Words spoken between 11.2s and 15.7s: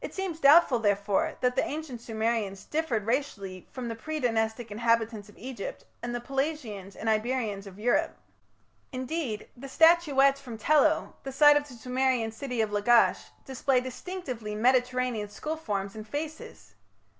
the site of the Sumerian city of Lagash, display distinctively Mediterranean skull